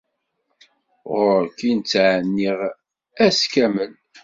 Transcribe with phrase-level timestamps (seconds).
[1.17, 2.59] Ɣur-k i n-ttɛenniɣ
[3.25, 3.91] ass kamel.